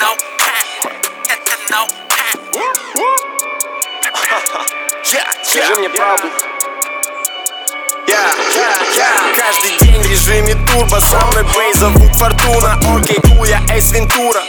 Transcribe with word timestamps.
no 0.00 0.14
cap. 0.38 0.92
Это 1.28 1.54
no 1.70 1.86
cap. 2.08 2.38
Скажи 5.42 5.74
мне 5.76 5.88
правду. 5.88 6.28
Каждый 9.36 9.76
день 9.80 10.00
в 10.02 10.10
режиме 10.10 10.54
турбо. 10.66 11.00
Со 11.00 11.18
мной 11.26 11.44
бей, 11.54 11.72
зовут 11.74 12.14
Фортуна. 12.14 12.78
Окей, 12.96 13.18
я 13.46 13.60
Эйс 13.74 13.90
Вентура. 13.92 14.42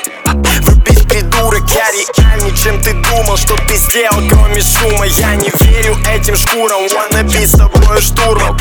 Врубись, 0.61 1.01
придурок, 1.07 1.67
я 1.71 1.89
реальней, 1.91 2.55
чем 2.55 2.79
ты 2.81 2.93
думал 2.93 3.37
Что 3.37 3.55
ты 3.67 3.75
сделал, 3.75 4.21
кроме 4.29 4.61
шума. 4.61 5.05
Я 5.05 5.35
не 5.35 5.51
верю 5.61 5.97
этим 6.13 6.35
шкурам. 6.35 6.83
Wanna 6.83 7.23
be 7.23 7.47
с 7.47 7.51
тобой 7.57 8.01
штурмом 8.01 8.57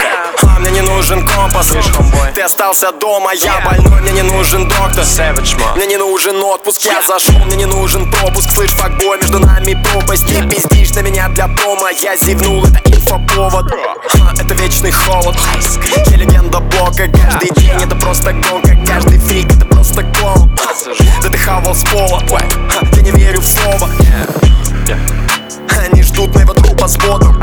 Мне 0.59 0.71
не 0.71 0.81
нужен 0.81 1.25
компас. 1.27 1.73
Ты 2.35 2.43
остался 2.43 2.91
дома, 2.93 3.33
я 3.33 3.61
больной 3.61 4.01
Мне 4.01 4.11
не 4.13 4.23
нужен 4.23 4.69
доктор. 4.69 5.05
Мне 5.77 5.87
не 5.87 5.97
нужен 5.97 6.43
отпуск, 6.43 6.83
я 6.85 7.01
зашел 7.03 7.39
Мне 7.45 7.57
не 7.57 7.65
нужен 7.67 8.11
пропуск, 8.11 8.51
слышь, 8.51 8.73
факбой 8.73 9.19
Между 9.19 9.39
нами 9.39 9.75
пропасть, 9.75 10.27
ты 10.27 10.43
пиздишь 10.49 10.95
на 10.95 11.01
меня 11.01 11.29
для 11.29 11.47
промо 11.47 11.89
Я 12.03 12.17
зевнул, 12.17 12.65
это 12.65 12.81
инфоповод. 12.85 13.73
Это 14.41 14.55
вечный 14.55 14.91
холод. 14.91 15.37
Я 16.07 16.17
легенда 16.17 16.59
блока, 16.61 17.09
каждый 17.09 17.51
день 17.57 17.81
Это 17.83 17.95
просто 17.97 18.33
гонка, 18.33 18.77
каждый 18.87 19.19
фрик 19.19 19.51
Это 19.53 19.67
просто 19.67 20.03
кол 20.03 20.49
Да 21.23 21.29
ты 21.29 21.39
хавал 21.39 21.75
с 21.75 21.85
пола. 21.85 22.21
Я 22.93 23.03
не 23.03 23.11
верю 23.13 23.41
в 23.41 23.47
слово. 23.47 23.89
Они 25.79 26.03
ждут 26.03 26.35
моего 26.35 26.53
трупа 26.53 26.89
с 26.89 26.97
ботом 26.97 27.41